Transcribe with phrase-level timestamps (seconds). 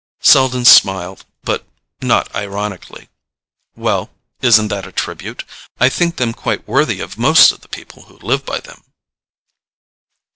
[0.21, 1.63] Selden smiled, but
[2.01, 3.07] not ironically.
[3.75, 4.09] "Well,
[4.41, 5.43] isn't that a tribute?
[5.79, 8.81] I think them quite worthy of most of the people who live by them."